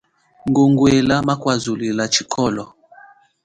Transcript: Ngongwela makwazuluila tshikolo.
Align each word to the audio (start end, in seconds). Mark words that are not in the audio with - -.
Ngongwela 0.49 1.15
makwazuluila 1.27 2.03
tshikolo. 2.13 2.65